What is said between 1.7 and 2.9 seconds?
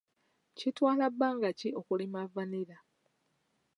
okulima vanilla?